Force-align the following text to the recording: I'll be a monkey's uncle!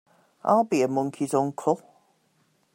I'll 0.43 0.63
be 0.63 0.81
a 0.81 0.87
monkey's 0.87 1.31
uncle! 1.35 1.79